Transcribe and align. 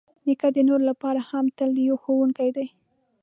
نیکه 0.25 0.47
د 0.55 0.57
نورو 0.67 0.85
لپاره 0.91 1.19
هم 1.29 1.45
تل 1.57 1.71
یو 1.87 1.95
ښوونکی 2.03 2.49
دی. 2.57 2.67